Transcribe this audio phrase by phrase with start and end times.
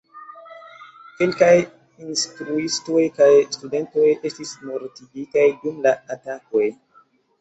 [1.17, 1.49] Kelkaj
[2.05, 6.65] instruistoj kaj studentoj estis mortigitaj dum la atakoj.